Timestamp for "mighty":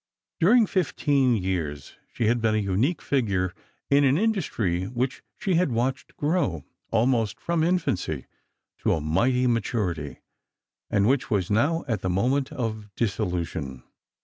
8.99-9.45